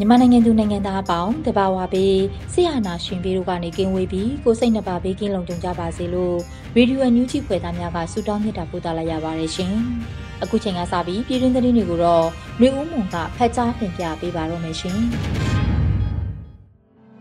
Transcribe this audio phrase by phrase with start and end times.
[0.00, 2.16] မြန်မာနိုင်ငံသူနိုင်ငံသားအပေါင်းတဘာဝပေး
[2.52, 6.36] ဆရာနာရှင်ပြီးတို့ကနေကင်းဝေးပြီးကိုစိတ်နှပါဘေးကင်းလုံခြုံကြပါစေလို့
[6.76, 9.72] ရေဒီယိုအန်ယူဂျီဖွယ်သားများကဆုတောင်းမြတ်တာပို့သလာရပါတယ်ရှင်။
[10.42, 12.26] အခုချိန်ကစပြီးပြည်တွင်းသတင်းတွေကိုတော့
[12.60, 14.98] မျိုးဦးမွန်ကဖတ်ကြားတင်ပြပေးပါတော့မယ်ရှင်။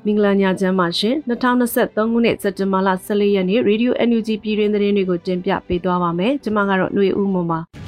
[0.06, 7.62] မင်္ဂလာညချမ်းပါရှင်2023ခုနှစ်စက်တင်ဘာလ14ရက်နေ့ရေဒီယို NUG ပြည်တွင်းသတင်းတွေကိုတင်ပြပေးသွားပါမယ်ကျွန်မကတော့ຫນွေဦးမွန်ပါ။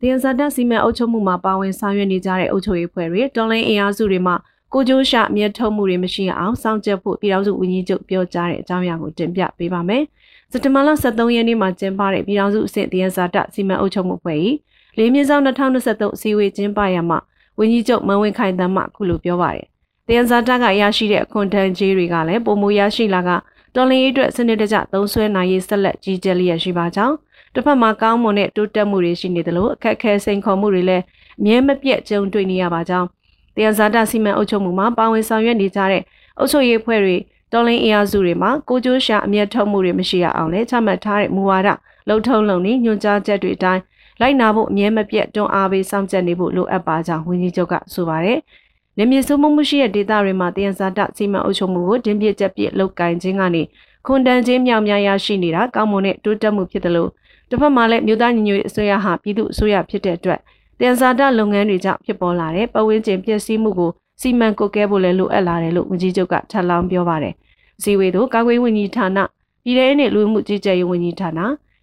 [0.00, 4.34] တရားစတဲ့စီမံအုပ်ချုပ်မှုမှာပါဝင်ဆောင်ရွက်နေကြတဲ့အုပ်ချုပ်ရေးဖွဲ့တွေတော်လိုင်းအင်အားစုတွေမှ
[4.72, 10.02] ကိုကျိုးရှာမြတ်ထုတ်မှုတွေမရှိအောင်စောင့်ကြပ်ဖို့ပြည်ထောင်စုဝန်ကြီးချုပ်ပြောကြားတဲ့အကြောင်းအရာကိုတင်ပြပေးပါမယ်။
[10.52, 14.38] စက်တင်ဘာလ23ရက်နေ့မှာကျင်းပတဲ့ပြည်ထောင်စုအဆင့်တရားစတဲ့စီမံအုပ်ချုပ်မှုဖွဲ့၏
[14.98, 17.18] လေးမြင့်ဆောင်2023အစည်းအဝေးကျင်းပရမှာ
[17.58, 19.66] ဝန်ကြီးချုပ်မန်ဝင်းခိုင်တန်းမှခုလိုပြောပါတယ်။
[20.06, 23.30] တရားစတဲ့ကရရှိတဲ့အခွန်တန်ကြီးတွေကလည်းပုံမူရရှိလာက
[23.74, 27.14] တော်လင်းရေးအတွက်စနစ်တကျသုံးဆွဲနိုင်ရေးဆက်လက်ကြီးကြပ်လျက်ရှိပါကြောင်း
[27.54, 31.04] တစ်ဖက်မှာကောင်းမွန်တဲ့တိုးတက်မှုတွေရှိနေသလိုအခက်အခဲစိန်ခေါ်မှုတွေလည်း
[31.40, 33.06] အမြဲမပြတ်ကြုံတွေ့နေရပါကြောင်း
[33.54, 36.02] တရားဇာတာစီမံအုပ်ချုပ်မှုမှာပါဝင်ဆောင်ရွက်နေကြတဲ့
[36.38, 37.16] အုပ်ချုပ်ရေးဖွဲ့တွေ
[37.52, 41.68] တော်လင်းအင်အားစုတွေမှာကိုကျိုးရှာအမျက်ထုတ်မှုတွေမရှိရအောင်လဲချမှတ်ထားတဲ့မူဝါဒ
[42.08, 43.82] လုံထုံးလုံနည်းညွှန်ကြားချက်တွေအတိုင်း
[44.20, 48.38] လိုက်နာဖို့အမြဲမပြတ်တွန်းအားပေးစောင့်ကြပ်နေဖို့လိုအပ်ပါကြောင်းဝန်ကြီးချုပ်ကဆိုပါတယ်။
[48.98, 53.62] နေမြေစုမှုမှုရှိတဲ့ဒေသတွေမှာတရားဇာတစီမံအုပ်ချုပ်မှုကိုတင်းပြကျပ်ပြလောက်ကင်ခြင်းကနေ
[54.06, 57.10] ခွန်တန်ချင်းမြောင်များရရှိနေတာကောင်းမွန်တဲ့တိုးတက်မှုဖြစ်တယ်လို့
[57.50, 60.40] တစ်ဖက်မှာလည်းမြို့သားညီညွတ်ရေးအစိုးရဟာပြည်သူအစိုးရဖြစ်တဲ့အတွက်
[60.80, 67.34] တင်စားတလုပ်ငန်းတွေကြောင့်ဖြစ်ပေါ်လာတဲ့ပတ်ဝန်းကျင်ပျက်စီးမှုကိုစီမံကုတ်ကဲဖို့လည်းလိုအပ်လာတယ်လို့ဝန်ကြီးချုပ်ကထပ်လောင်းပြောပါတယ်။
[67.82, 69.18] စီဝေတို့ကာကွယ်ဝန်ကြီးဌာန
[69.64, 71.40] ပြည်ထောင်စုလူမှုကြီးကြပ်ရေးဝန်ကြီးဌာန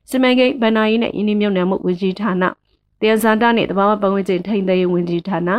[0.10, 2.44] စီမံကိန်းဗဏ္ဍာရေးနဲ့ယင်းနှမြုံနယ်မှုဝန်ကြီးဌာန
[3.02, 5.50] တင်စားတနဲ့တဘာဝပတ်ဝန်းကျင်ထိန်းသိမ်းရေးဝန်ကြီးဌာန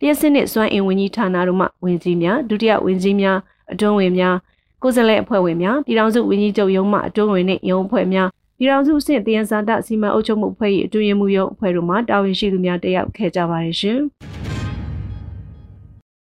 [0.00, 3.38] လျှက်စစ်နဲ့စွမ်းအင်ဝန်ကြီးဌာနတို့မှဝန်ကြီးများဒုတိယဝန်ကြီးများ
[3.72, 4.36] အတွင်းဝင်များ
[4.82, 8.28] ကိုယ်စားလှယ်အဖွဲ့ဝင်များပြည်ထောင်စုဝန်ကြီးချုပ်ရုံးမှအတွင်းဝင်နဲ့ရုံးအဖွဲ့များ
[8.60, 13.98] ပြည်ထောင်စုအဆင့်တယံဇာတစီမံအုပ်ချုပ်မှုအဖွဲ့၏အတွင်းမှုရုံးအဖွဲ့တို့မှတာဝန်ရှိသူများတက်ရောက်ခဲ့ကြပါတယ်ရှင်။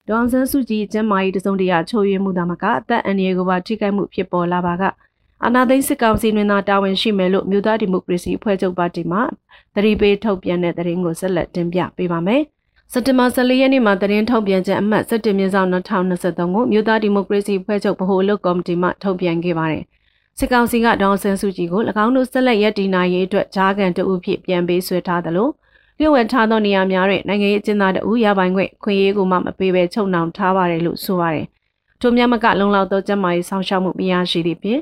[0.08, 4.84] ဒေါအောင်ဆန်းစုကြည်ကျမ်းမာရေးတစုံတရာချိုးယွင်းမှုသာမကအသက်အန္တရာယ်ကိုပါထိခိုက်မှုဖြစ်ပေါ်လာပါက
[5.44, 9.20] အာဏာသိမ်းစစ်ကောင်စီတွင်သာတာဝန်ရှိမယ်လို့မြို့သားဒီမိုကရေစီအဖွဲ့ချုပ်ပါတီမှ
[9.76, 12.42] သတိပေးထုတ်ပြန်တဲ့သတင်းကိုဆက်လက်တင်ပြပေးပါမယ်။
[12.92, 19.84] စက်တင်ဘာ14ရက်နေ့မှာသတင်းထုတ်ပြန်ချက်အမှတ်17မြင်းဆောင်2023ကိုမြို့သားဒီမိုကရေစီအဖွဲ့ချုပ်ဗဟိုအလုပ်ကော်မတီမှထုတ်ပြန်ခဲ့ပါတယ်။
[20.38, 25.50] စစ်ကောင်စီကဒေါအောင်ဆန်းစုကြည်ကို၎င်းတို့ဆက်လက်ရည်တည်နိုင်ရေးအတွက်ဂျားကန်တအုပ်ဖြစ်ပြန်ပေးဆွဲထားသလို
[26.00, 31.46] လျှို့ဝှက်ထားသောနေရာများတွင်နိုင်ငံရေးအကျဉ်းသားတအုပ်ရပိုင်ခွင့်ခွင့်ရေးကိုမှမပေးဘဲချုပ်နှောင်ထားပါတယ်လို့ဆိုပါတယ်။
[32.02, 34.82] ထို့မြတ်မကလုံလောက်သောကျန်းမာရေးဆောင်ရှောက်မှုမရရှိသည့်ဖြင့်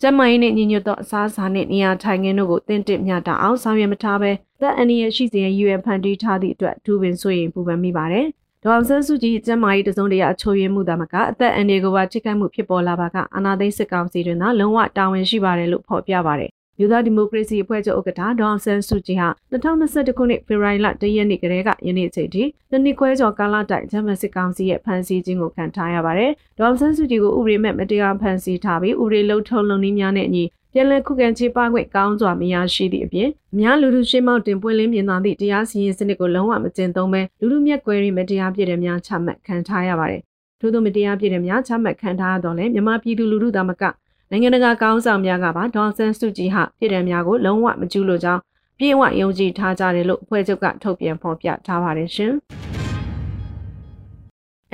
[0.00, 8.26] ကျန်းမာရေးနှင့်ညီညွတ်သောအစားအစာနှင့်နေရာထိုင်ခင်းတို့ကိုတင့်တင့်မျှတအောင်ဆောင်ရွက်မထားဘဲသက်အန္တရာယ်ရှိစေရန်ရည်ရွယ်ဖန်တီးထားသည့်အတွက်ဒူးပင်ဆိုရင်ပူပန်မိပါတယ်။
[8.68, 40.22] ဒေါအောင်ဆန်းစုကြည်ကျမ်းမာရေးတစုံတရာအချိုးရင်းမှုသာမကအသက်အန္တရာယ်ကိုပါထိခိုက်မှုဖြစ်ပေါ်လာပါကအာဏာသိမ်းစစ်ကောင်စီတွင်သာလုံးဝတာဝန်ရှိပါတယ်လို့ဖော်ပြပါတယ်။မြို့သားဒီမိုကရေစီအဖွဲ့ချုပ်ဥက္ကဋ္ဌဒေါအောင်ဆန်းစုကြည်ဟာ2021ခုနှစ်ဖေဖော်ဝါရီလ၁ရက်နေ့ကတည်းကယနေ့ချိန်ထိနှစ်နှစ်ခွဲကျော်ကာလတိုင်ဂျမန်စစ်ကောင်စီရဲ့ဖမ်းဆီးခြင်းကိုခံထားရပါတယ်။ဒေါအောင်ဆန်းစုကြည်ကိုဥပဒေမဲ့မတရားဖမ်းဆီးထားပြီးဥပဒေလုံထုံလုံနည်းများနဲ့အညီ ပြန်လည်ခုခံချေပခွင့်ကောင်းစွာမရရှိသည့်အပြင်အများလူထုရှင်းမောက်တင်ပွင့်လင်းမြင်သာသည့်တရားစီရင်စနစ်ကိုလုံးဝမကျင့်သုံးဘဲလူထုမျက်ကွယ်ရီမတရားပြည့်တဲ့များချမှတ်ခံထားရပါတယ်။
[40.60, 43.82] ထို့သောမတရားပြည့်တဲ့များချမှတ်ခံထားရတော့လဲမြန်မာပြည်သူလူထုသားမက
[44.30, 48.40] နိုင်ငံတကာကောင်းဆောင်များကပါဒေါ်ဆန်းစုကြည်ဟာပြည်တယ်များကိုလုံးဝမကျူးလို့ကြောင်း
[48.78, 52.32] ပြေဝယုံကြည်ထားကြတယ်လို့အဖွဲ့ချုပ်ကထုတ်ပြန်ဖော်ပြထားပါတယ်ရှင်။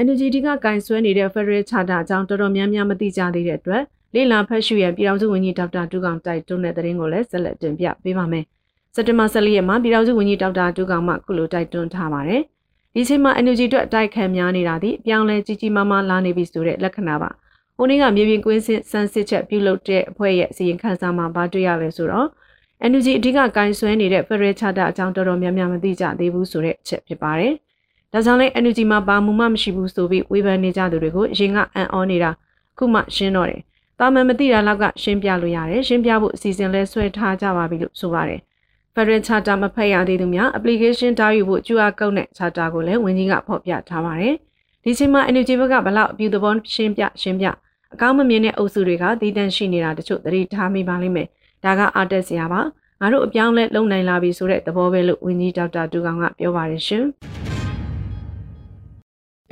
[0.05, 3.82] NGD ကကင်ဆွဲနေတဲ့ Federal Charter အကြောင်းတော်တော်များများမသိကြသေးတဲ့အတွက်
[4.14, 8.44] လေလာဖက်ရှုရန်ပြည်ထောင်စုဝန်ကြီးဒေါက်တာတူကောင်တိုက်တွန်းတဲ့သတင်းကိုလည်းဆက်လက်တင်ပြပေးပါမယ်။
[8.94, 12.43] စက်တင်ဘာ14ရက်မှာပြည်ထောင်စုဝန်ကြီးဒေါက်တာတူကောင်မှခုလိုတိုက်တွန်းထားပါတယ်။
[12.94, 17.31] ဒီချိန်မှာ energy အတွက်အတိုက်ခံများနေတာဒီအပြောင်းလဲကြီးကြီးမားမားလာနေပြီဆိုတဲ့လက္ခဏာပါ။
[17.76, 22.28] ဟိုနေ့ကမြေပြင်ကွင်းစစ်စမ်းစစ်ချက်ပြုလုပ်တဲ့အဖွဲ့ရဲ့အစီရင်ခံစာမှာဗာတွေ့ရလဲဆိုတော့
[22.90, 27.52] NUG အဓိကကင်ဆွဲနေတဲ့ Federal Charter အကြောင်းတော်တော်များများမသိကြသေးဘူးဆိုတဲ့အချက်ဖြစ်ပါတယ်။
[28.12, 32.31] ဒါကြောင့်လဲ NUG မှာဘာမှမရှိဘူးဆိုပြီးဝေဖန်နေကြသူတွေကိုအရင်ကအံ့ဩနေတာ
[32.78, 33.62] ခုမှရှင်းတော့တယ်။
[34.04, 38.40] တာမန်မသိတာလောက်ကရှင်းပြလို့ရတယ်။ရှင်းပြဖို့အစီအစဉ်လဲဆွဲထားကြပါပြီလို့ဆိုပါတယ်။
[38.94, 44.34] Federal Charter မဖတ်ရသေးသူများ application တားယူဖို့ QR code နဲ့ Charter ကိုလည်းဝန်ကြီးကဖော်ပြထားပါတယ်။
[44.84, 47.46] ဒီချိန်မှာ NUG ဘက်ကဘလောက်အပြူသဘောရှင်းပြရှင်းပြ
[47.94, 51.28] အကောင်းမမြင်တဲ့အုပ်စုတွေကတည်တံ့ရှိနေတာတချို့သတိထားမိပါလိမ့်မယ်။
[51.64, 52.60] ဒါကအားတက်စရာပါ။
[53.00, 57.04] ငါတို့အပြောင်းလဲလုံနိုင်လာပြီဆိုတဲ့သဘောပဲလို့ဝန်ကြီးဒေါက်တာတူကောင်ကပြောပါတယ်ရှင်။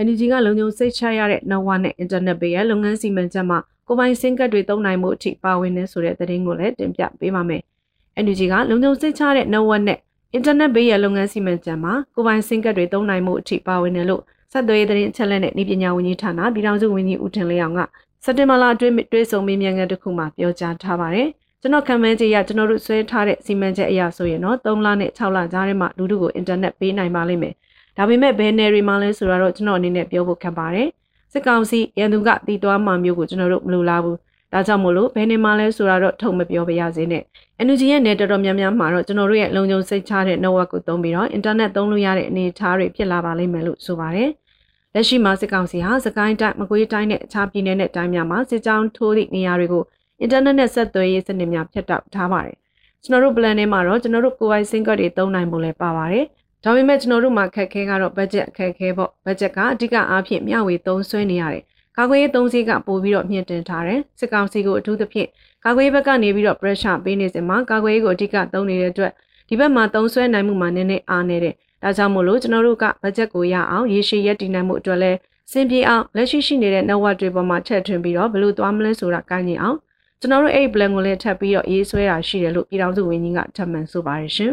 [0.06, 3.58] NGO ကလုံခြုံစိတ်ချရတဲ့ Nova နဲ့ Internet ပေးရဲ့လုပ်ငန်းစီမံချက်မှာ
[3.92, 7.62] ကိုပိုင်စင်ကတ်တွေသုံးနိုင်မှုအထိပါဝင်နေဆိုတဲ့သတင်းကိုလည်းတင်ပြပေးပါမယ်။
[8.22, 9.98] NGO ကလုံခြုံစိတ်ချတဲ့ Nova နဲ့
[10.36, 14.22] Internet ပေးရဲ့လုပ်ငန်းစီမံချက်မှာကိုပိုင်စင်ကတ်တွေသုံးနိုင်မှုအထိပါဝင်တယ်လို့
[14.52, 17.80] ဆက်သွယ်ရေးသတင်းအချက်အလက်နဲ့ဤပညာဝန်ကြီးဌာနပြည်ထောင်စုဝန်ကြီးဦးထင်လျောင်က
[18.24, 21.28] စက်တင်ဘာလအတွင်းတွေ့ဆုံမေးမြန်းခန်းတစ်ခုမှာပြောကြားထားပါတယ်။
[21.60, 27.54] ကျွန်တော်ခံမှန်းကြည့်ရကျွန်တော်တို့ဆွဲထားတဲ့စီမံချက်အရာဆိုရင်တော့3လနဲ့6လကြားထဲမှာလူတို့ကိုအင်တာနက်ပေးနိုင်ပါလိမ့်မယ်။
[27.96, 30.88] ဒါပေမဲ့ဘယ်နယ်တွေမှာလဲဆိုတော့ကျွန်တော်အနေနဲ့ပြောဖို့ခက်ပါတယ်။
[31.32, 34.16] စစ်ကောင်စီရန်သူကတည်သွားမှမျိုးကိုကျွန်တော်တို့မလိုလားဘူး။
[34.52, 37.22] ဒါကြောင့်မို့လို့ဘယ်နေမှာလဲဆိုတော့ထုတ်မပြောပါရစေနဲ့။
[37.66, 44.30] NUG ရဲ့နယ်တော်တော်များများမှာတော့ကျွန်တော်တို့ရဲ့လုံခြုံစိတ်ချတဲ့ network ကိုသုံးပြီးတော့ internet သုံးလို့ရတဲ့အနေအထားတွေဖြစ်လာပါလိမ့်မယ်လို့ဆိုပါတယ်။
[44.94, 49.84] လက်ရှိမှာစစ်ကောင်စီဟာစကိုင်းတိုင်းမကွေးတိုင်းနဲ့အခြားပြည်နယ်နဲ့တိုင်းများမှာစစ်ကြောင်းထိုးသည့်နေရာတွေကို
[50.20, 52.56] အင်တာနက်နဲ့ဆက်သွယ်ရေးစနစ်များဖြတ်တောက်ထားပါတယ်။
[53.02, 56.24] ကျွန်တော်တို့ plan ထဲမှာတော့ကျွန်တော်တို့ကိုယ်ပိုင် SIM card တွေသုံးနိုင်ဖို့လည်းပါပါတယ်။
[56.64, 61.62] ဒါပေမဲ့ကျွန်တော်တို့မှာခက်ခဲကတော့ budget အခက်အခဲပေါ့။ budget ကအဓိကအားဖြင့်မျှဝေသုံးစွဲနေရတယ်။
[61.96, 65.28] ကာကွယ်ရေးသုံးစည်းကပို့ပြီးတော့မြင့်တင်ထားတယ်။စစ်ကောင်စီကိုအထူးသဖြင့်
[65.64, 69.12] ကာကွယ်ရေးဘက်ကနေပြီးတော့ pressure ပေးနေစဉ်မှာကာကွယ်ရေးကိုအဓိကသုံးနေတဲ့အတွက်
[69.48, 75.12] ဒီဘက်မှာသုံးစွဲနိုင်မှုမှာနည်းနည်းအားနေတယ်။ဒါကြောင့်မို့လို့ကျွန်တော်တို့က budget ကိုရအောင်ရေရှည်ရက်တည်နိုင်မှုအတွက်လဲ
[75.52, 79.76] စင်ပြေအောင်လက်ရှိရှိနေတဲ့ network တွေပေါ်မှာထည့်ထွင်းပြီးတော့ဘယ်လိုသွားမလဲဆိုတာကိုင်းနေအောင်
[80.20, 84.52] ကျွန်တော်တို့အဲ့ဒီ plan ကိုလည်းထပ်ပြီးတော့ရေးဆွဲတာရှိတယ်လို့ပြည်ထောင်စုဝန်ကြီးကထပ်မံဆိုပါတယ်ရှင်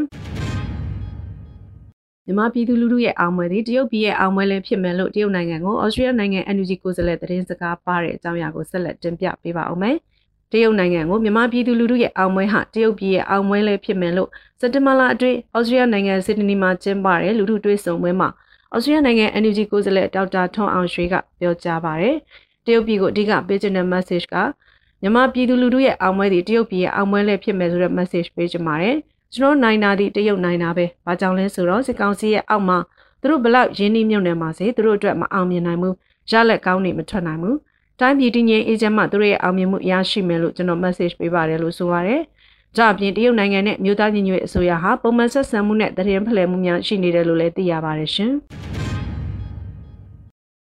[2.30, 9.96] မြန်မာပြည်သူလူထုရဲ့အောင်ပွဲသည်တရုတ်ပြည်ရဲ့အောင်ပွဲလည်းဖြစ်မယ်လို့တရုတ်နိုင်ငံကိုဩစတြေးလျနိုင်ငံ NUG ကိုယ်စားလှယ်သတင်းစကားပါတဲ့အကြောင်းအရာကိုဆက်လက်တင်ပြပေးပါအောင်မယ်။
[10.52, 14.30] တရုတ်နိုင်ငံကိုမြန်မာပြည်သူလူထုရဲ့အောင်ပွဲဟာတရုတ်ပြည်ရဲ့အောင်ပွဲလည်းဖြစ်မယ်လို့
[14.60, 18.30] စက်တင်ဘာလအတွင်းဩစတြေးလျနိုင်ငံစစ်ဒနီမှာကျင်းပတဲ့လူထုတွေ့ဆုံပွဲမှာ
[18.76, 22.16] ဩစတြေးလျနိုင်ငံ NUG ကိုယ်စားလှယ်ဒေါက်တာထွန်းအောင်ရွှေကပြောကြားပါတယ်။
[22.66, 24.36] တရုတ်ပြည်ကိုအဓိကပေးခြင်းတဲ့ message က
[25.02, 28.96] မြန်မာပြည်သူလူထုရဲ့အောင်ပွဲတွေတရုတ်ပြည်ရဲ့အောင်ပွဲလည်းဖြစ်မယ်ဆိုတဲ့ message ပေးချင်ပါတယ်
[29.34, 32.78] ကျွန်တော်နိုင်တာဒီတရုတ်နိုင်တာပဲဘာကြောင့်လဲဆိုတော့စစ်ကောင်စီရဲ့အောက်မှာ
[33.22, 35.96] သူတို့ဘလောက်ရင်းနှီးမြှုပ်နှံပါစေသူတို့အတွက်မအောင်မြင်နိုင်ဘူး
[36.32, 37.58] ရလက်ကောင်းနေမထွက်နိုင်ဘူး
[38.00, 42.22] တိုင်းပြည်တည်ငြိမ်အေဂျင့်မှသူတို့ရဲ့အောင်မြင်မှုရရှိမယ်လို့ကျွန်တော် message ပေးပါတယ်လို့ဆိုပါတယ်
[42.78, 48.34] ကြအပြင်တရုတ်နိုင်ငံနဲ့မြို့သားညီညွတ်ရေးအစိုးရဟာပုံမှန်ဆက်ဆံမှုနဲ့တရင်ဖလှယ်မှုများရှိနေတယ်လို့လည်းသိရပါတယ်ရှင်။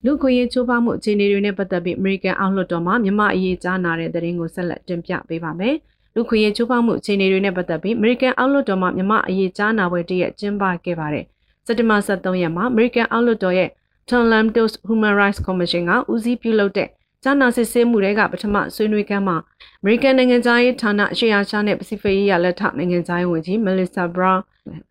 [0.04, 5.74] လူခွင့်ရေးချိုးဖောက်မှုအခြေအနေတွေနဲ့ပတ်သက်ပြီး American အောက်လွှတ်တော်မှာမြန်မာအရေးကြားနာတဲ့သတင်းကိုဆက်လက်တင်ပြပေးပါမယ်။
[6.14, 11.24] လူခွင့်ရေးချိုးဖောက်မှုအခြေအနေတွေနဲ့ပတ်သက်ပြီး American အောက်လွှတ်တော်မှာမြန်မာအရေးကြားနာပွဲတရက်ကျင်းပခဲ့ပါတယ်။
[11.66, 13.68] စက်တင်ဘာ23ရက်မှာ American အောက်လွှတ်တော်ရဲ့
[14.10, 16.88] Tonlamtos Human Rights Commission ကဦးစီးပြုလုပ်တဲ့
[17.22, 19.36] ကြားနာစစ်ဆေးမှုတွေကပထမဆွေးနွေးခန်းမှာ
[19.82, 24.40] American နိုင်ငံသားရေးဌာနအရှေ့အာရှနဲ့ပစိဖိတ်ရေးရလက်ထနိုင်ငံသားရေးဝန်ကြီး Melissa Brown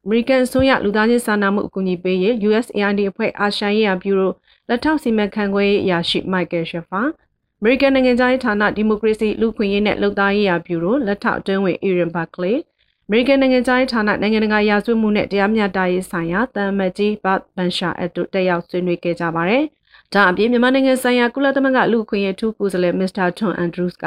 [0.05, 4.31] American ဆိုရလူသားချင်းစာနာမှုအကူအညီပေးရေး USAID အဖွဲ့အာရှရေးရာဘျူရို
[4.69, 7.01] လက်ထောက်စီမံခန့်ခွဲရေးအရာရှိမိုက်ကယ်ရှ်ဖာ
[7.63, 12.53] အမေရိကန်နိုင်ငံသားရေးဌာနဒီမိုကရေစီလူ့ခွင့်ရေးနဲ့လုံသားရေးရာဘျူရိုလက်ထောက်အတွင်းဝင်အီရန်ဘတ်ကလေ
[13.07, 19.63] အမေရိကန်နိုင်ငံသားရေးဌာနနိုင်ငံတကာရာဇဝတ်မှုနဲ့တရားမျှတရေးဆိုင်ရာတမ်မတ်ကြီးဘတ်ဘန်ရှာအတ်တို့တက်ရောက်ဆွေးနွေးခဲ့ကြပါတယ်။
[20.13, 24.05] ဒါအပြင်မြန်မာနိုင်ငံဆိုင်ရာကုလသမဂ္ဂလူ့ခွင့်ရေးထူးကိုယ်စားလှယ်မစ္စတာထွန်အန်ဒရူးစ်က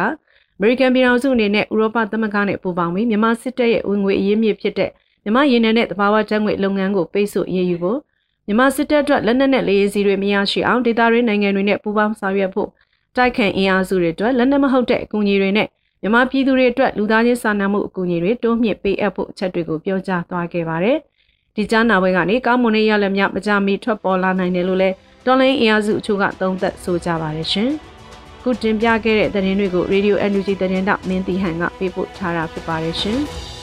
[0.56, 4.90] အမေရိကန်ပြည်ထောင်စုအနေနဲ့ဥရောပသမဂ္ဂနဲ့ပူးပေါင်းပြီးမြန်မာစစ်တပ်ရဲ့ဝင်ငွေအရေးမြစ်ဖြစ်တဲ့
[5.22, 7.98] မြန်မာရေနံနဲ့တဘာဝဓာတ်ငွေလုပ်ငန်းကိုပိတ်ဆို့ရေးယူဖို့
[8.46, 12.68] မြန်မာစစ်တပ်အတွက်လက်နက်နဲ့လေယာဉ်စီတွေမရရှိအောင်ဒေသရင်းနိုင်ငံတွေနဲ့ပူးပေါင်းဆောင်ရွက်ဖို့
[13.16, 15.68] တိုက်ခိုက်အင်အားစုတွေအတွက်လက်နက်မဟုတ်တဲ့အကူအညီတွေနဲ့
[16.02, 20.98] မြန်မာပြည်သူတွေအတွက်လူသားချင်းစာနာမှုအကူအညီတွေတိုးမြင့်ပေးအပ်ဖို့အချက်တွေကိုပြောကြားသွားခဲ့ပါတယ်။
[21.56, 24.94] ဒီကြားနာပွဲကနေကောင်းမွန်တဲ့ရလဒ်များမကြမီထွက်ပေါ်လာနိုင်တယ်လို့လည်း
[25.26, 27.70] တော်လိုင်းအင်အားစုအချို့ကသုံးသပ်ဆိုကြပါတယ်ရှင်။
[28.42, 33.20] ခုတင်ပြခဲ့တဲ့သတင်းတွေကို Radio NUG သတင်းတောက်မင်းတီဟန်ကပေးပို့ထားတာဖြစ်ပါတယ်ရှင်။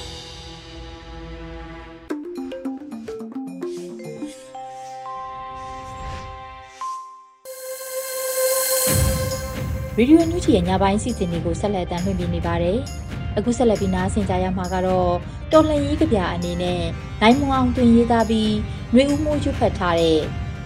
[9.98, 12.78] ရေဒီယိုညူချီရဲ့ညပိုင်းစီစဉ်တွေကိုဆက်လက်တင်ပြနေပါတယ်။
[13.38, 15.12] အခုဆက်လက်ပြီးနားဆင်ကြရမှာကတော့
[15.52, 16.82] တော်လှန်ရေးကြပြအနေနဲ့
[17.22, 18.54] နိုင်မအောင်တွင်ရေးသားပြီး
[18.94, 20.20] နှွေဦးမှုရွတ်ဖတ်ထားတဲ့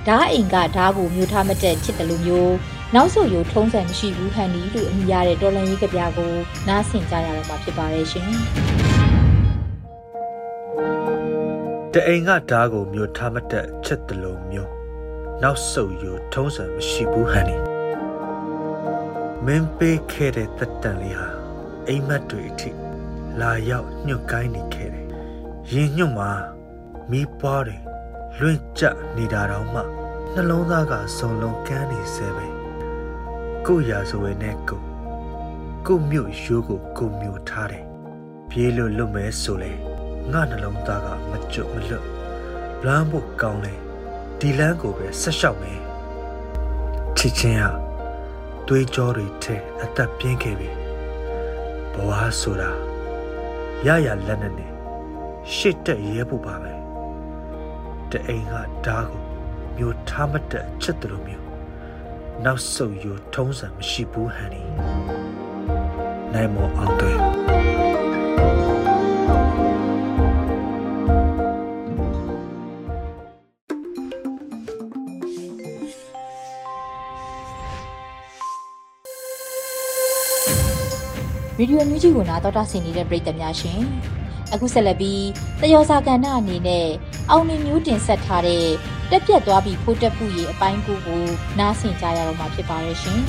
[0.08, 2.54] ဓာအိမ်ကဓာကိုမျိုးထားမတက်ချစ်တယ်လို့မျိုး
[2.96, 6.32] နောက်ဆိုရိုထုံးစံမရှိဘူးဟန်ဒီလို့အမည်ရတဲ့တော်လှန်ရေးကြပြကို
[6.68, 8.28] နားဆင်ကြရတော့မှာဖြစ်ပါတယ်ရှင်။
[11.94, 14.72] တအိမ်ကဓာကိုမျိုးထားမတက်ချစ်တယ်လို့မျိုး
[15.44, 17.58] နောက်ဆုတ်ရိုထုံးစံမရှိဘူးဟန်ဒီ
[19.46, 21.28] မင်းပေးခဲ့တဲ့တက်တန်လေးဟာ
[21.88, 22.72] အိမ်မက်တွေအထိ
[23.40, 25.06] လာရောက်ညှို့ကိုင်းနေခဲ့တယ်
[25.72, 26.32] ရင်ညှို့မှာ
[27.12, 27.78] မီးပွားတွေ
[28.40, 28.84] လွင့်ကျ
[29.18, 29.82] နေတာတော့မှ
[30.34, 32.48] နှလုံးသားကစုံလုံးကန်းနေဆဲပဲ
[33.66, 34.82] ကိုရာဇဝဲနဲ့ကို
[35.88, 37.86] ကိုမြို့ရိုးကိုကိုမျိုးထားတယ်
[38.50, 39.72] ပြေးလို့လွတ်မဲဆိုလေ
[40.32, 42.06] ငါနှလုံးသားကမကြွမလွတ်
[42.86, 43.74] လမ်းဖို့ကောင်းလေ
[44.40, 45.80] ဒီလမ်းကိုပဲဆက်လျှောက်မယ်
[47.18, 47.85] ချစ်ချင်းဟာ
[48.68, 50.70] တွေးကြောတွေထဲအသက်ပြင်းခဲ့ပြီ
[51.94, 52.72] ဘဝဆိုတာ
[53.86, 54.72] ရရလက်နဲ့နဲ့
[55.54, 56.74] ရှစ်တက်ရဲဖို့ပါပဲ
[58.12, 58.54] တအိမ်က
[58.86, 59.22] ဓားကို
[59.78, 61.48] မျိုးထားမတက်ချစ်တယ်လို့မျိုး
[62.44, 64.62] နောက်ဆုတ်ယူထုံးစံမရှိဘူးဟန်နီ
[66.34, 67.35] နိုင်မောအောင်တွေ
[81.58, 83.80] ဗီဒီယိုမျိုးကြီးကိုနာတော်တာဆင်နေတဲ့ပရိသတ်များရှင်
[84.54, 85.26] အခုဆက်လက်ပြီး
[85.62, 86.88] တယောစာကဏ္ဍအနေနဲ့
[87.30, 88.66] အောင်နေမျိုးတင်ဆက်ထားတဲ့
[89.12, 91.24] တက်ပြက်သွားပြီးဖိုးတက်မှုရဲ့အပိုင်းကိုကို
[91.60, 93.20] နားဆင်ကြရတော့မှာဖြစ်ပါရဲ့ရှင်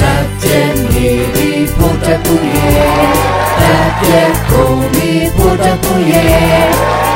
[0.00, 3.12] တက်ပြက်နေပြီးဖိုးတက်မှုရဲ့
[3.60, 6.68] တက်ပြက်ကုန်ပြီးဖိုးတက်မှုရဲ့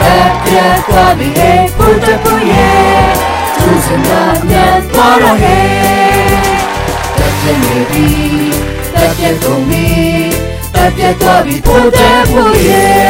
[0.03, 3.09] တက်ပြက်သွားပြီးဖိုးတက်မှုရဲ့
[3.57, 6.68] သူစနာမြတ်သွားတော့ရဲ့
[7.49, 8.51] တက်ပြက်နေပြီး
[8.95, 10.31] တက်ပြက်ကုန်ပြီး
[10.75, 13.09] တက်ပြက်သွားပြီးဖိုးတက်မှုရဲ့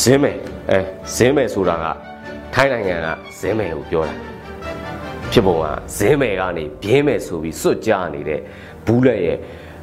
[0.00, 0.36] ဇင်းမယ်
[0.70, 0.78] အဲ
[1.14, 1.86] ဇင်းမယ်ဆိုတာက
[2.54, 3.08] ထိုင်းနိုင်ငံက
[3.38, 4.14] ဇင်းမယ်ကိုပြောတာ
[5.30, 5.64] ဖြစ်ပုံက
[5.96, 8.40] ဇင်းမယ်ကနေပြင်းမယ်ဆိုပြီးစွတ်ကြားနေတဲ့
[8.86, 9.38] ဘူးလက်ရဲ့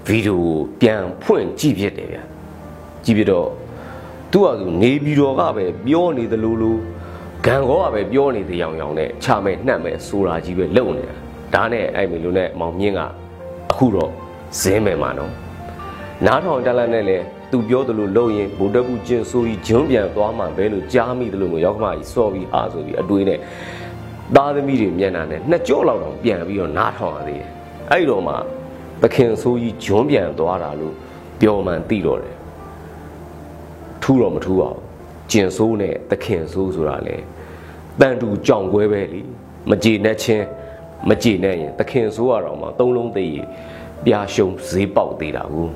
[0.07, 2.23] ဗီဒီယိုကိုပြန်ဖွင့်ကြည့်ဖြစ်တယ်ဗျာ
[3.05, 3.49] ကြည့်ပြတော့
[4.31, 6.77] သူ့ဟာသူနေပြီးတော့ကပဲပြောနေသလိုလို
[7.45, 11.15] ဂန်ကောကပဲပြောနေတဲ့ရောင်ရောင်နဲ့ချမဲ့နှံ့မဲ့ဆိုတာကြီးပဲလုံနေတာ
[11.53, 12.99] ဒါနဲ့အဲ့မီလိုနဲ့မောင်မြင့်က
[13.71, 14.11] အခုတော့
[14.59, 15.33] ဇင်းမယ်မှာနော်
[16.25, 17.17] နားထောင်တက်လက်နဲ့လေ
[17.51, 23.39] သူပြောသလိုလုပ်ရင်ဗိုလ်တပ်ဘူးကျင်းဆိုပြီးဂျွန်းပြန်သွားမှပဲလို့ကြားမိသလိုမျိုးရောက်ခမကြီးစော်ပြီးဟာဆိုပြီးအတွေးနဲ့
[24.35, 27.49] သားသမီးတွေမျက်နှာနဲ့နှစ်ကြော့လောက်တော့ပြန်ပြီးတော့နားထောင်ရသေးတယ်
[27.91, 28.33] အဲ့တော့မှ
[29.01, 30.95] သခင်ဆိုကြီးဂျွန်းပြန်သွားတာလို့
[31.41, 32.35] ပြောမှန်သိတော့တယ်
[34.01, 34.88] ထူတော့မထူပါဘူး
[35.31, 37.15] ကျင်ဆိုးနဲ့သခင်ဆိုးဆိုတာလေ
[37.99, 39.21] တန်တူကြောင်ကွဲပဲလी
[39.69, 40.45] မကြေနဲ့ချင်း
[41.09, 43.37] မကြေနဲ့ရင်သခင်ဆိုးရတော့မှသုံးလုံးသေးရ
[44.05, 45.67] ပြာရှုံဈေးပေါက်သေးတာကို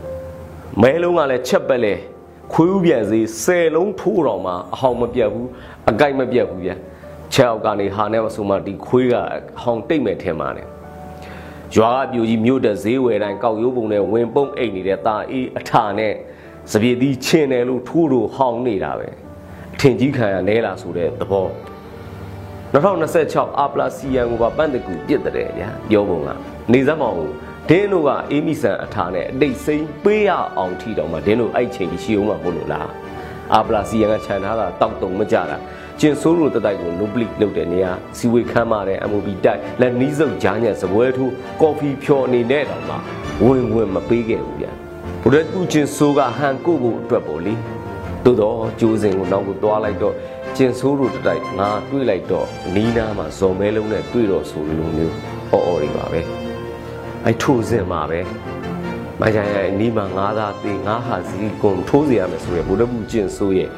[0.81, 1.93] မဲလုံးကလည်းချက်ပက်လဲ
[2.53, 5.49] ခွေးဥပြန်စေး10လုံးထိုးတော့မှအဟောင်မပြတ်ဘူး
[5.89, 6.71] အကိုက်မပြတ်ဘူးဗျ
[7.33, 9.15] ချက်အောက်ကနေဟာနဲ့ဆိုမှဒီခွေးက
[9.61, 10.67] ဟောင်တိတ်မဲ့ထင်ပါတယ်
[11.75, 16.13] ရွာကပြူကြီးမြို့တဲ့ဈေးဝယ်တိုင်းကောက်ရိုးပုံနဲ့ဝင်ပုံအိတ်နေတဲ့ตาအေးအထာနဲ့
[16.71, 19.09] စပြေသီးချင်းတယ်လို့ထိုးလို့ဟောင်နေတာပဲ
[19.73, 21.47] အထင်ကြီးခံရနဲလာဆိုတဲ့သဘော
[22.73, 23.65] 2026 A+
[23.97, 26.29] CN ကိုပါပန့်တကူပြစ်တဲ့ဗျာပြောပုံက
[26.71, 27.17] နေစမ်းမအောင်
[27.69, 32.89] ဒင်းတို့ကအေးမီဆန်အထာနဲ့အတိတ်စိမ့်ပေးရအောင်ထီတောင်မှဒင်းတို့အဲ့ချိန်ကြီးရှိအောင်မှမဟုတ်လို့လား
[33.53, 35.57] အာပလာစီယန်ကခြံထားတာတောက်တုံမကြတာ
[35.99, 42.95] ကျင်ဆိုးလိုတတိုက်ကိုနိုပလိလုပ်တဲ့နေရာစီဝေခမ်းမာတဲ့ MOB တိုက်လက်နီးစုပ်ကြားညက်စပွဲထိုးကော်ဖီဖြော်အနေနဲ့တောင်မှ
[43.45, 44.71] ဝင်ဝင်မပေးခဲ့ဘူးဗျာ
[45.21, 47.53] ဘုရက်ကူကျင်ဆိုးကဟန်ကိုဖို့အတွက်ပေါ့လေ
[48.25, 50.15] သို့တော့ကျိုးစင်ကိုနောက်ကိုသွားလိုက်တော့
[50.55, 55.15] ကျင်ဆိုးလိုတတိုက်ငါတွေးလိုက်တော့နီးနားမှာဇော်မဲလုံးနဲ့တွေးတော့ဆိုလိုမျိုး
[55.51, 56.19] အော်အော်တွေပါပဲ
[57.25, 58.19] အဲ့ထိုးစင်မှာပဲ
[59.21, 63.69] မကြရဲ့နီးမှာငါးသားသေးငါးဟာစီကွန်ထိုးစီရမယ်ဆိုရယ်ဘုဒ္ဓဘူးကျင့်ဆိုးရဲ့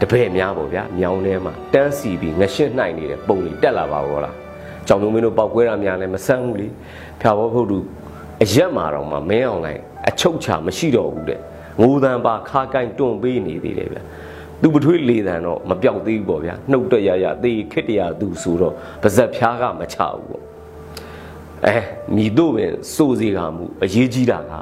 [0.00, 4.34] တပည့်များပေါ့ဗျာမြောင်းထဲမှာတန်းစီပြီးငရှင်းနှိုက်နေတဲ့ပုံလေးတက်လာပါဘောလား
[4.86, 6.68] ကြောင်လုံးမင်းတို့ပောက်ကွဲတာများလည်းမဆန်းဘူးလေ
[7.20, 7.78] ဖြာဘောဖုတ်သူ
[8.42, 11.40] အရက်မှာတော့မှမင်းအောင်လိုက်အချုပ်ချမရှိတော့ဘူးတဲ့
[11.80, 14.02] ငိုတန်ပါခါကိုင်းတွန့်ပေးနေသေးတယ်ဗျာ
[14.62, 20.42] သူပထွေးလေတန်တော့မပြောက်သေးဘူးပေါ့ဗျာနှုတ်တရရသေခစ်တရသူဆိုတော့ပါဇက်ဖျားကမချဘူးပေါ့
[21.66, 21.76] အဲ
[22.16, 24.52] မိတို့ပင်စိုးစီကမှုအရေးကြီးတာက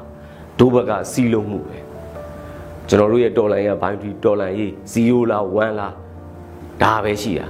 [0.59, 1.77] ဒိုးဘက်ကစီးလုံးမှုပဲ
[2.87, 5.93] ကျွန်တော်တို့ရဲ့တော်လန်ရဲ့ဘိုင်းထရီတော်လန်ရေး0လား1လား
[6.81, 7.47] ဒါပဲရှိတာ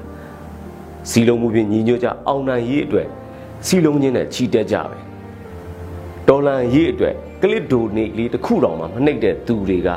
[1.09, 3.07] စီလုံးမှုဖြင့်ညီညွတ်ကြအောင်နိုင်ရေးအတွက်
[3.67, 4.97] စီလုံးချင်းနဲ့ချီတက်ကြပဲ
[6.27, 9.89] တော်လန်ရေးအတွက် ကလစ်ဒိုနေလေးတစ်ခုတောင်မှမနှိပ်တဲ့သူတွေက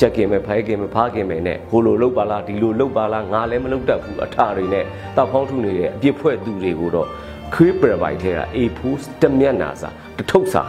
[0.00, 4.84] ကြက်ကင်မဲ့ဖိုင်ကင်မဲ့ဖားကင်မဲ့နဲ့ဟိုလိုလောက်ပါလားဒီလိုလောက်ပါလားငါလည်းမလောက်တတ်ဘူးအထာတွေနဲ့
[5.16, 7.08] တောက်ဖောင်းထုနေတဲ့အပြစ်ဖွဲ့သူတွေကိုတော့
[7.54, 8.80] ခွေးပရပိုက်ထဲက A4
[9.22, 10.62] တမျက်နာစာတထုပ်စာ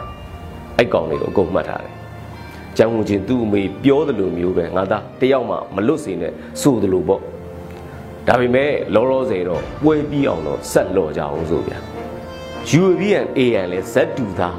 [0.77, 1.95] အဲ့ကောင်တွေကိုအကုန်မှတ်ထားတယ်။
[2.77, 7.21] ကျောင်းဝင်ချင်းသူ့အမေပြောသလိုမျိုးပဲငါသားတယောက်မှမလွတ်စေနဲ့ဆိုသလိုပေါ့။
[8.27, 11.77] ဒါပေမဲ့လောလောဆယ်တော့ပွဲပြီးအောင်တော့ဆက်လော်ကြအောင်ဆိုဗျာ။
[12.79, 14.57] UAVN AN လဲဇက်တူသား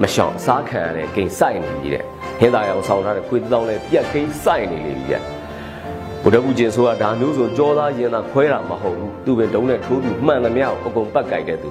[0.00, 2.04] မရှောင်အစားခံရတဲ့ဂိမ်းစိုက်နေပြီတဲ့။
[2.40, 5.20] ဟင်းသားရောင်ဆောင်ထားတဲ့ခွေးတောင်းလဲပြက်ဂိမ်းစိုက်နေလေပြီဗျာ။
[6.22, 11.70] ဗုဒ္ဓဘူးကျင်ဆိုတာဒါမျိုးဆိုကြောသားရင်သာခွဲတာမဟုတ်ဘူးသူပဲတုံးနဲ့ထိုးပြီးမှန်သမျှကိုအကုန်ပတ်ကြိုက်တဲ့သူ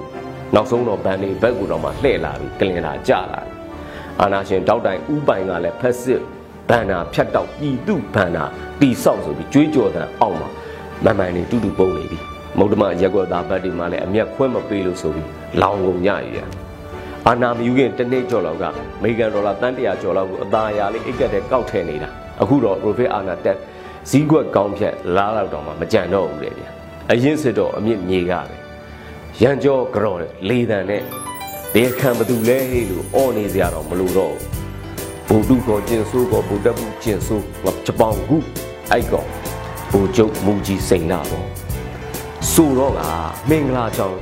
[0.54, 3.40] နောက်ဆုံးတော့ဗန်နေဘက်ကူတော့မှလှည့်လာပြီးကလင်လာကြလာ
[4.20, 6.20] အာနာရှင်တောက်တိုင်ဥပိုင်ကလည်းဖက်စစ်
[6.68, 8.44] ဘန်နာဖြတ်တောက်ပြည်သူဘန်နာ
[8.80, 10.48] တီဆောက်ဆိုပြီးကြွေးကြော်တဲ့အောက်မှာ
[11.04, 12.18] မမှန်နေတူတူပုံနေပြီ
[12.58, 15.28] မုဒ္ဓမရက်ွက်သားဘက်ဒီမှာလည်းအမျက်ခွဲမပေးလို့ဆိုပြီး
[15.62, 16.61] လောင်ကုန်ညရည်
[17.28, 18.70] အာနာမယူခင်တစ်နေ့ကျော်လောက်ကအ
[19.02, 22.08] မေရိကန်ဒေါ်လာတန်း100ကျော်လောက်ကိုအသာအရာလေးအိတ်ကက်တဲ့ကောက်ထည့်နေတာ
[22.42, 23.56] အခုတော့ profit အာနာတက်
[24.10, 26.64] ဈေးကွက်ကောင်းဖြတ်လားလောက်တော့မှမကြံတော့ဘူးလေဗျ
[27.10, 28.56] အရင်စစ်တော့အမြင့်မြေကပဲ
[29.42, 31.02] ရန်ကြောကြော်လေတန်နဲ့
[31.74, 34.34] ဘယ်ခံဘသူလဲဟေးလို့အော်နေစရာတော့မလိုတော့
[35.28, 38.36] ဘူးဘူတုကောကျင်ဆိုးကောဘူတက်ဘူးကျင်ဆိုးငါချပောင်ခု
[38.90, 39.24] အိုက်ကော
[39.90, 41.46] ဘူကျုပ်မူကြီးစိန်နာပေါ့
[42.52, 43.00] ဆိုတော့က
[43.50, 44.18] မင်္ဂလာကြောင့်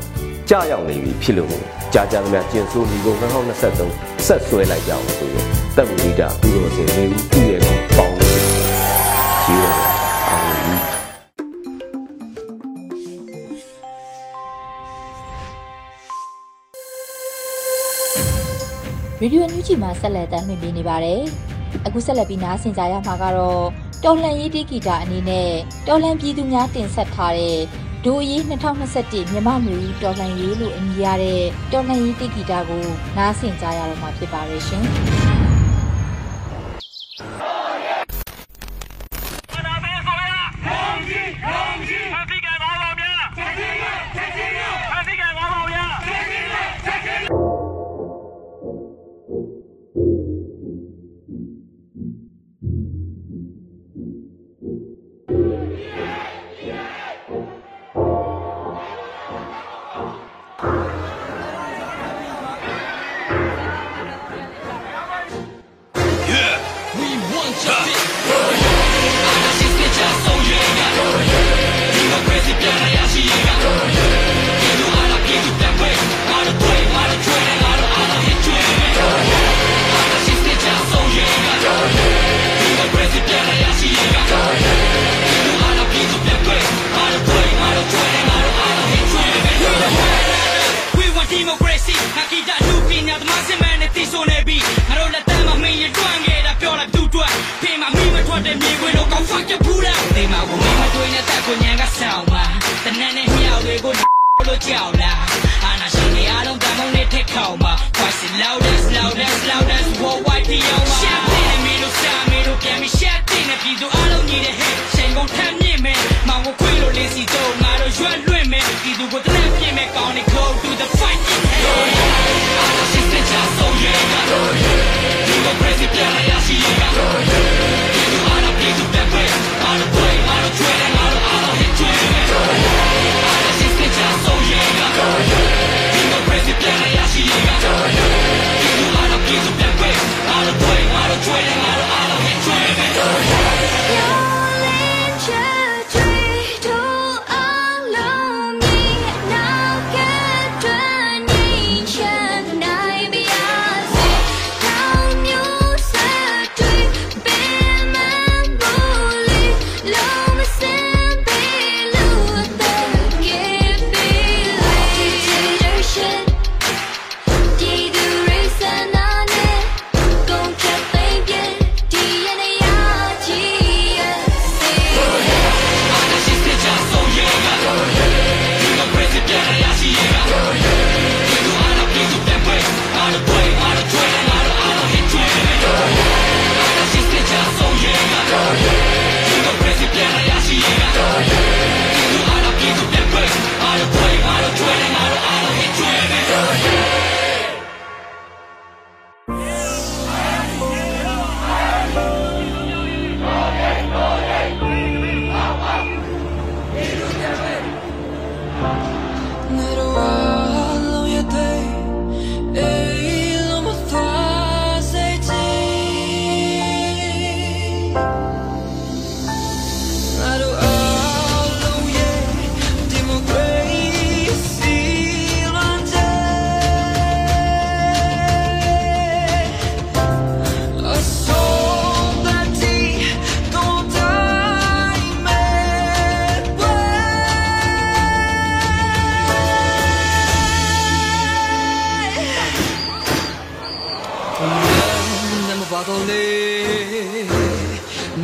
[0.52, 1.54] ကြာရောက်နေပြီဖြစ်လို့
[1.94, 8.38] ကြာကြာသမျှကျင်ဆိုးဒီကုန်2023ဆက်ဆွဲလိုက်ကြအောင်ဆိုရင်တပ်မူလီတာသူတော်စင်နေဦးသူ့ရဲ့ကောင်ပေါင်းလို့
[9.44, 9.74] ရှိတယ်
[10.28, 10.44] အောင်
[19.18, 21.20] ပြီရေဒီယိုအန်ယူဂျီမှာဆက်လက်တင်ပြနေပါတယ်။
[21.86, 23.64] အခုဆက်လက်ပြီးနားဆင်ကြရမှာကတော့
[24.04, 25.50] တော်လှန်ရေးတိဂီတာအနေနဲ့
[25.86, 27.58] တော်လှန်ပြည်သူများတင်ဆက်ထားတဲ့
[28.04, 31.42] ဒိုရေး2021မြန်မာမျိုးတော်လှန်ရေးလို့အမည်ရတဲ့
[31.72, 32.84] တော်လှန်ရေးတိဂီတာကို
[33.16, 34.84] နားဆင်ကြရတော့မှာဖြစ်ပါတယ်ရှင်။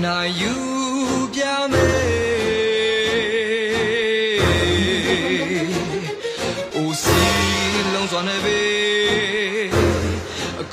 [0.06, 0.56] 那 you
[1.34, 1.42] ပြ
[1.72, 2.06] မယ်
[6.74, 7.20] အိုစီ
[7.92, 8.60] လုံးစွာနေပဲ
[10.60, 10.64] အ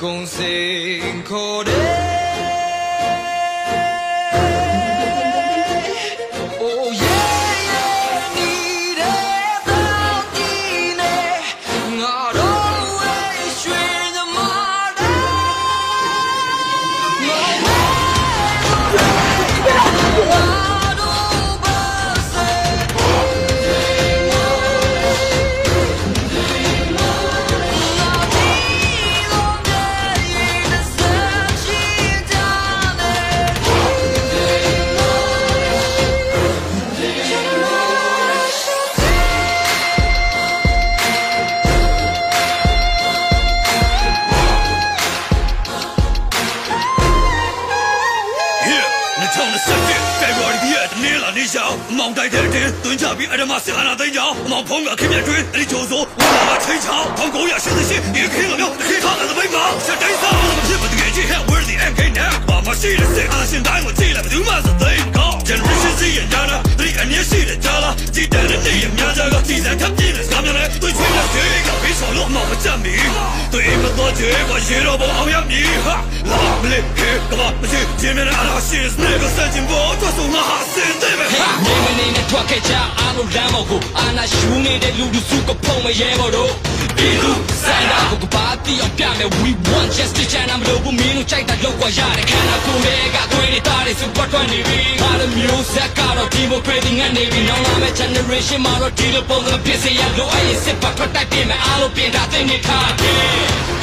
[74.24, 75.96] ချေကရေတော့ဘောအောင်ရမည်ဟာ
[76.30, 86.50] လာမလေးခေကမမရှိခြင်းနဲ့အားရှိစနေကစင်ဘောတော့ဆုံးမဟာစင်တယ်ပဲနေမနေနဲ့ထွက်ခဲ့ကြအားလုံးလမ်းပေါ်ကိုအာနာရှူနေတဲ့လူလူစုကဖုံမရဲဘော်တို့
[86.96, 87.32] ပြည်သူ
[87.64, 103.16] စံတာကိုကပါတီအောင်ပြမယ် we want justice and I'm low မင်းတို့ကြိုက်တာလောက်ကွာရတဲ့ခန္ဓာကိုယ်တွေကသွေးတွေတားတွေစုပတ်ထွက်နေပြီ ငါတို့မျိုးဆက်ကတော့ democracy ငတ်နေပြီနောက်လာမယ့် generation မှာတော့ဒီလိုပုံစံဖြစ်စေရလို့အဲ့ဒီစစ်ပတ်ထွက်တိုက်ပြင်မယ်အားလုံးပြင်တာသိနေထားတယ်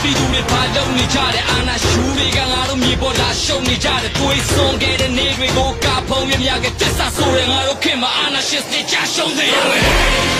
[0.02, 9.84] ပြည်သူတွေပါလုံးနေကြတဲ့အာနာရှူတွေကငါတို့မြေပေါ်လာရှုံနေကြတဲ့တွေးဆုံးခဲ့တဲ့နေတွေကိုကဖုံမြမြကတစ္ဆာဆိုရငါတို့ခင်မှာအာနာရှစ်တွေချရှုံးစေရမယ်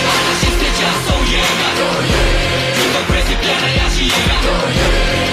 [0.08, 1.98] အာနာရှစ်တွေချဆုံးရငါတို့
[2.76, 4.64] ဒီမိုကရေစီပြန်ရရှိရငါတို့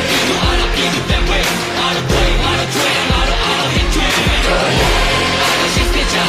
[0.09, 1.39] ဒီလိုအားလုံးပြည်သူတွေဝဲ
[1.79, 4.98] အားလုံးပွဲအားလုံးကျွေးငါတို့အားလုံးဟစ်ကျွေးအာ
[6.19, 6.21] န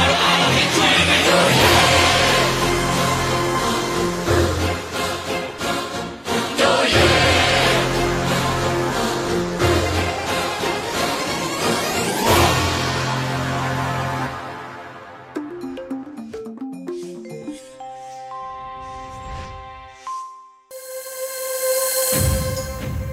[0.00, 0.03] ာ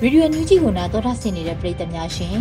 [0.04, 2.38] ရေဒီယိုညူဂျီကိုနာတော်တာဆင်နေတဲ့ပရိသတ်များရှင်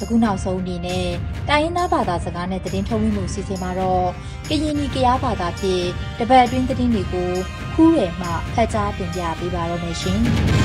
[0.00, 1.06] အခုနောက်ဆုံးအနေနဲ့
[1.48, 4.06] တိုင်းရင်းသားဘာသာစကားနဲ့သတင်းထုတ်လွှင့်မှုစီစဉ်မှာတော့
[4.48, 5.86] ကရင်နီကရားဘာသာဖြင့်
[6.18, 7.30] တပတ်အတွင်းသတင်းတွေကို
[7.74, 10.61] ခူးရယ်မှဖတ်ကြားတင်ပြပေးပါရမရှင်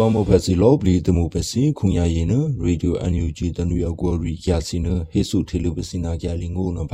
[0.00, 2.34] ဘောမဖစီလောပလီတမှုပစီခုညာရင်န
[2.64, 6.92] ရေဒီယိုအန်ယူဂျီတနွေအကောရီယာစီနဟေဆုထေလူပစီနာကြလင်ငိုနဘ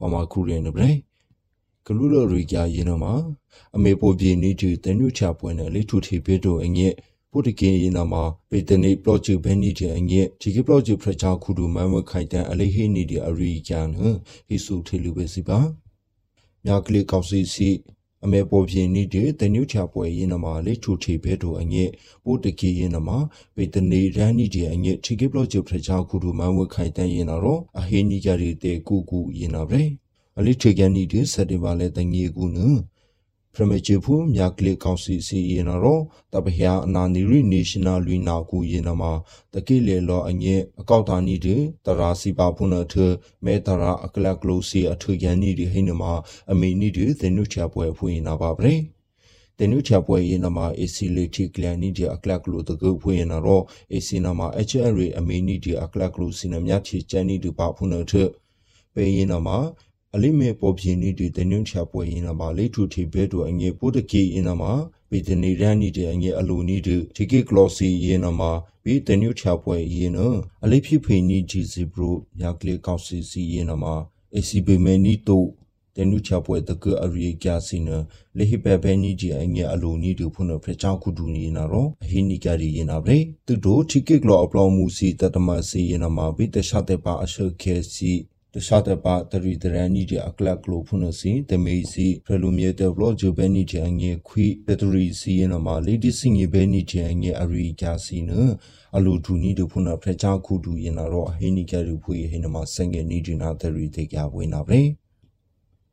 [0.00, 0.90] ဝမခုရင်နဘလေ
[1.86, 3.14] ကလူလိုရီကြရင်နမှာ
[3.76, 6.92] အမေပိုပြေနေတူတနုချပွဲနဲ့လေထုထေဘေတိုအငဲ့
[7.30, 13.86] ပုတကင်းရင်နမှာပေတနေပလော့ချ်ဘဲနီတဲ့အငဲ့ဒီကပလော့ချ်ဖရချာခုဒူမန်ဝခိုင်တန်အလေးဟေနီဒီအရီကြန်
[14.48, 15.58] ဟေဆုထေလူပစီပါ
[16.64, 17.70] မြကလေးကောက်စီစီ
[18.24, 21.90] အမေပေါ်ပြင်းနေတဲ့တနုချပွဲရင်နမှာလေထုထေဘေတိုအငဲ့
[22.24, 23.18] ပုတကင်းရင်နမှာ
[23.54, 29.82] ပေတနေရန်နီတဲ့အငဲ့ဒီကပလော့ချ်ဖရချာခုဒူမန်ဝခိုင်တန်ရင်တော့အဟေနီကြရီတဲ့ကူကူရင်နာပဲ
[30.38, 32.58] အလိထေကန်နီဒီစက်တင်ဘာလဲတငေကူန
[33.54, 39.12] ပရမချေဖူမြကလေးကောင်စီစီရင်တော့တပဟယာအနာနီရီနေရှင်နယ်လူနာကူရင်နမှာ
[39.52, 41.56] တကိလေလောအငဲ့အကောက်တာနီဒီ
[41.86, 42.94] တရာစီပါဖုနထ
[43.44, 46.12] မဲတရာအကလကလိုစီအထကန်နီဒီဟိနမှာ
[46.50, 48.72] အမေနီဒီသင်နုချပွဲဖွင့်နာပါပဲ
[49.58, 58.12] တနုချပွဲရင်နမှာ AC လေတီကလန်နီဒီအကလကလိုတကုဖွင့်နာတော့ AC နမှာ HRA အမေနီဒီအကလကလိုစီနမြချီချန်နီဒီပါဖုနထ
[58.94, 59.58] ပေရင်နမှာ
[60.16, 64.72] အလိမေပေါ်ပြင်းနေတဲ့တနုချပွဲရင်နမှာလေထူတီဘဲတို့အငယ်ပိုတကီရင်နမှာ
[65.10, 68.50] ဗီတနေရန်နီတဲ့အငယ်အလိုနီဒီတီကီကလော်စီရင်နမှာ
[68.84, 70.18] ဗီတနုချပွဲရင်န
[70.64, 73.94] အလိဖြစ်ဖိနီဂျီစီဘရိုမြကလေကောက်စီစီရင်နမှာ
[74.34, 75.44] ACB မဲနီတို
[75.96, 77.88] တနုချပွဲတကအရိကျစီန
[78.36, 88.12] လေဟိပဘဲနီဂျီအငယ်အလိုနီဒီဖုန်ဖရချောင်းခုဒူနီနာရောအဟိနီကရီရင်နာဗလေသူတို့တီကီကလော်အပလောင်မူစီတတမစီရင်နမှာဗီတခြားတဲ့ပါအရှုခဲစီ
[88.58, 98.30] တခြားတဲ့ပါတရီတရန်နီဒီအကလကလိုဖုန်စီတမေးစီဖရလူမြေတဲ့ဘလော့ဂျဘဲနီချန်ငေခွိဘက်တရီစီယနမှာလေဒီစင်ငေဘဲနီချန်ငေအရီဂျာစီန
[98.96, 104.80] အလူဒူနီဒဖုန်ဖရချာခုဒူယနာတော့ဟိနီကရူဖွေဟိနမှာစင်ငေနီဒီနာတရီတေကြဝေနာပဲ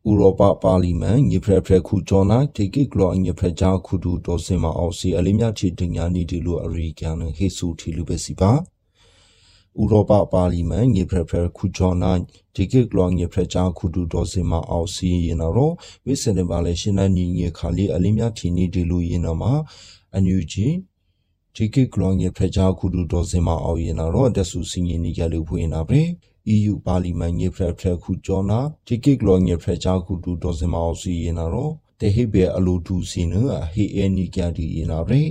[0.09, 8.51] ဥရောပပါလီမန်ညဖရဖရခုကျော်နာတေကိကလောညဖရချာခုဒူတော်စင်မအောင်စီအလေးမြချီတင်ညာနီဒီလိုအရီကန်ဟေဆူထီလူပဲစီပါ
[9.81, 12.11] ဥရောပပါလီမန်ညဖရဖရခုကျော်နာ
[12.55, 15.73] ဒီကိကလောညဖရချာခုဒူတော်စင်မအောင်စီရင်တော့
[16.05, 19.53] ဝိစနေပါလေရှင်နာညီညခါလီအလေးမြချီနီဒီလိုရင်တော့မှာ
[20.13, 20.67] အန်ယူဂျီ
[21.55, 26.01] ဒီကိကလောညဖရချာခုဒူတော်စင်မအောင်ရင်တော့တက်ဆူစင်ရင်နီကြလို့ဖွင့်နာပဲ
[26.53, 35.21] EU ပါလီမန်ညဖရဖရခုကျော်နာဒီကိကလောညဖရချာခုဒူတော်စင်မအောင်စီရင်တော့တေဟိဘေအလိုတူစီနအဟေအနီကြဒီရင်နာပဲ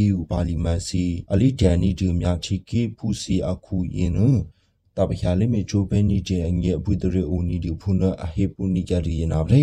[0.00, 4.18] EU ပါလီမန်စီအလီဒန်နီဒီမြချီကေဖူစီအခုရင်န
[4.96, 9.62] တပခါလေးမေချိုပဲနီတဲ့အငယ်အပွေတရေအိုနီဒီဖုနအဟေပူနီကြဒီရင်နာပဲ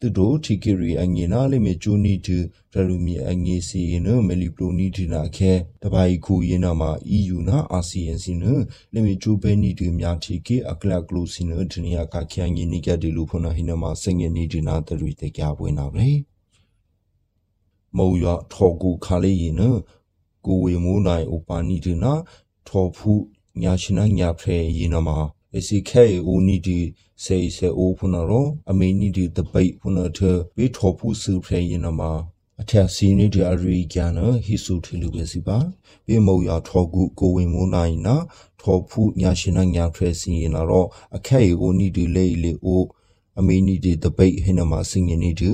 [0.00, 2.36] သူတို့ချီကရီအငေနာလေးမေချိုနီတူ
[2.72, 8.44] ရလူမီအငေစီနမလီပလိုနီဒီနာခဲတပိုင်ခုရင်နာမှာ EU နာ ASEAN စီန
[8.92, 16.08] လေးမေချိုပဲနီဒီမြချီကေအကလကလိုစီနဒနီယာကခ ्यां ငေနီကြဒီလူဖုနဟိနမှာစငေနီဒီနာတရီတေကြပွင့်နာပဲ
[17.96, 19.62] မောရထောကူခါလေးရင်န
[20.46, 22.12] ကိုဝေမိုးနိုင်ဥပါနီဒီနာ
[22.68, 23.12] ထောဖူ
[23.62, 25.18] ညာရှင်နာညာဖဲရင်နမှာ
[25.56, 26.80] အစီခဲအိုနီဒီ
[27.24, 30.18] စေစေအိုဖုနာရောအမေနီဒီတပိတ်ဖုနာထ
[30.56, 32.12] ဝေထောဖူစုဖဲရင်နမှာ
[32.60, 34.12] အထက်စီနီဒီအရီကျန်
[34.44, 35.58] ဟီဆူထီလူပဲစီပါ
[36.06, 38.16] ဘေမောရထောကူကိုဝင်မိုးနိုင်နာ
[38.60, 42.82] ထောဖူညာရှင်နာညာဖဲစီရင်တော့အခဲအိုနီဒီလေလေအို
[43.38, 45.52] အမေနီဒီတပိတ်ဟိနမှာစင်ရင်နီဒီ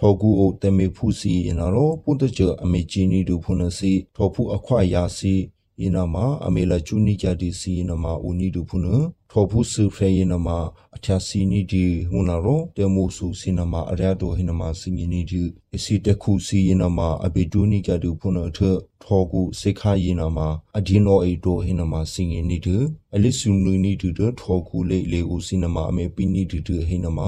[0.00, 5.34] ထောကူအိုတမေဖူစီရင်တော့ပုတ္တကြအမေချီနီဒူဖုန်စီထောဖူအခွာယာစီ
[5.82, 8.84] ယနာမအမေလာချူနီကြဒီစီယနာမဦးနီဒူဖုန်
[9.30, 10.48] ထောဖူဆူဖရေယနာမ
[10.96, 15.42] အချာစီနီဒီဟွန်လာရောတေမိုဆူစီနာမအရတိုဟိနာမစင်နီဒီ
[15.76, 18.58] အစီတခုစီယနာမအဘေဒူနီကြဒူဖုန်ထ
[19.02, 20.38] ထောကူစေခါယနာမ
[20.78, 22.76] အဒီနိုအေတိုဟိနာမစင်နီဒီ
[23.14, 24.08] အလစ်ဆူနူနီဒီ
[24.40, 27.20] ထောကူလေလေဦးစီနာမအမေပီနီဒီဟိနာမ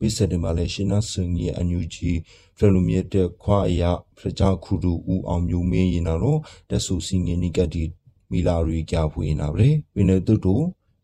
[0.00, 2.12] ဝိစတေမလေးရှင်နာစင်ရဲ့အန်ယူဂျီ
[2.58, 3.82] ဖရလူမြတ်တဲ့ခွာအယ
[4.18, 6.40] ဖရကြခုဒူဦးအောင်မျိုးမင်းရင်တော့
[6.70, 7.84] တက်ဆူစင်ငနီကတိ
[8.30, 10.60] မီလာရီကြဖွေးနာပဲဝိနေတုတို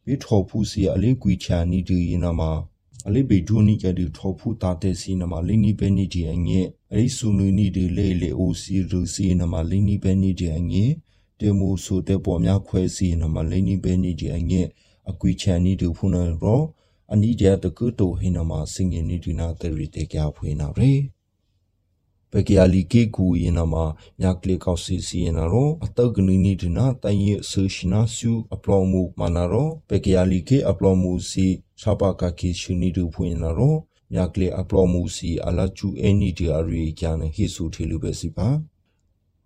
[0.06, 2.50] ဝိထောဖူစီအလေးကွီချာနီဒီရင်နာမှာ
[3.06, 10.90] အလေးဘေဒူနီကဒီထောဖူတာတဲ့စီနာမှာလင်းနီပဲနီဒီအငဲ့အလေးဆူနူနီဒီလေလေအိုစီရူစီနာမှာလင်းနီပဲနီဒီအငဲ့
[11.40, 14.66] တေမူဆိုတဲ့ပေါ်များခွဲစီနာမှာလင်းနီပဲနီဒီအငဲ့
[15.10, 16.62] အကွီချာနီဒီဖုန်ရော
[17.12, 20.90] အနီဒီယတကုတိုဟိနာမှာစင်ငင်နီဒီနာတရီတေကြဖွေးနာပဲ
[22.36, 23.84] ပကီယာလီကေကူယနာမှာ
[24.20, 31.46] မြကလေကောက်စီစီယနာရောအတောက်ကနီနီဒနာတိုင်ရဆူရှနာဆူအပလောမှုမနာရောပကီယာလီကေအပလောမှုစီ
[31.80, 33.76] ချပါကကေရှူနီဒူဖွင့်နာရော
[34.12, 38.48] မြကလေအပလောမှုစီအလာချူအနီဒီအရီကျန်ဟိဆူထေလူပဲစီပါ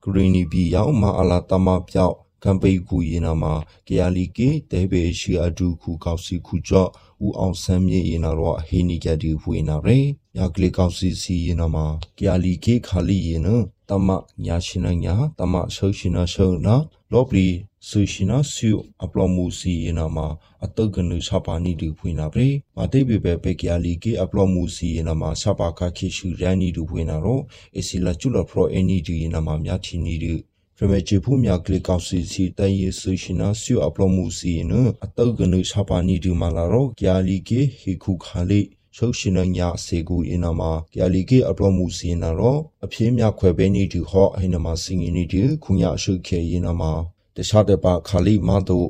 [0.02, 3.52] ဂရီနီဘီရောက်မအလာတမပြောက်ကမ်ပိကူရင်နာမှာ
[3.88, 6.90] ကယာလီကေတဲဘေရှိအဒူခုကောက်စီခုကြော့
[7.24, 9.98] ဦးအောင်ဆန်းမြေရင်နာတော့ဟေနီကြတီဖွေနာရဲ
[10.40, 11.86] မြကလေးကောက်စီစီရင်နာမှာ
[12.18, 13.48] ကယာလီကေခါလီရင်န
[13.88, 14.08] တမ
[14.44, 16.74] ညာရှင်နာညာတမဆုရှင်နာဆုနာ
[17.12, 17.46] လောပလီ
[17.88, 18.70] ဆူရှင်နာဆူ
[19.04, 20.26] အပလောမူစီရင်နာမှာ
[20.64, 22.46] အတုတ်ကနုချပါနီတူဖွေနာရဲ
[22.76, 27.42] မတိပေပဲပဲကယာလီကေအပလောမူစီရင်နာမှာချပါခခိရှူရန်နီတူဖွေနာတော့
[27.78, 30.34] အစီလာချူလပရိုအနီဒီရင်နာမှာမြချီနီတူ
[30.76, 34.72] ဖရမချေဖို့မြကလကောက်စီစီတန်ယေဆူရှင်နာဆူအပလောမှုစီန
[35.04, 38.66] အတောက်ကနုချပါနီဒီမာလာရောကျာလီကေဟီခုခါလေး
[39.00, 46.92] ချုပ်ရှင်နညာစေကူအင်းနာမှာကျာလီကေအပလောမှုစီနာရောအပြင်းမြခွဲပဲနီဒီဟောအင်းနာမှာစင်ငင်းနီဒီခုညာရှုခဲရင်နာမှာ
[47.36, 48.88] တခြားတပါခါလီမတို့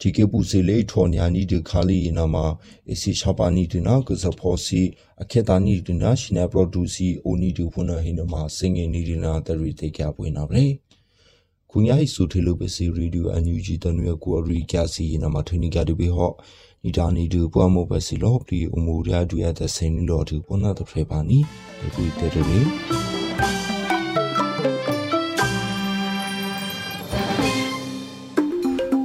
[0.00, 2.44] ဒီကေပူစီလေထော်ညာနီဒီခါလီနာမှာ
[2.90, 4.80] အစီချပါနီဒီနာကစဖောစီ
[5.22, 10.62] အခေတာနီဒီနာရှင်နပရိုဒူစီအိုနီဒီဖုန်ဟိနမှာစင်ငင်းနီဒီနာတရီတေကြပွင့်နာပဲ
[11.70, 16.32] ခုညာဟိစုထေလိုပစီရေဒီယိုအန်ယူဂျီတနွေကိုအရီကျစီနမထနီကတူဘေဟော
[16.84, 21.38] နီတာနီဒူပွားမောပစီလောပလီအမူရာဒူရတဲ့စိန်လောတူပေါ်နာတဖရပါနီ
[21.78, 22.60] ဒီပူတေတရီ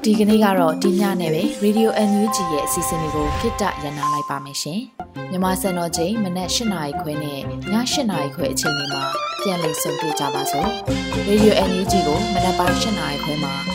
[0.04, 4.80] ဒီကနေ့ကတော့ဒီညနဲ့ပဲ Radio NUG ရဲ့အစီအစဉ်လေးကိုခਿੱတရနာလိုက်ပါမယ်ရှင်။
[5.32, 7.74] မြမစံတော်ချိန်မနက်၈နာရီခွဲနဲ့ည၈
[8.12, 9.04] နာရီခွဲအချိန်တွေမှာ
[9.42, 10.70] ပြန်လည်ဆုံတွေ့ကြပါစို့။
[11.28, 13.75] Radio NUG ကိုမနက်ပိုင်း၈နာရီခွဲမှာ